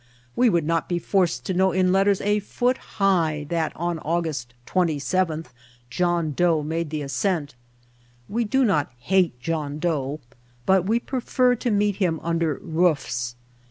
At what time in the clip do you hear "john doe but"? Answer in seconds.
9.39-10.85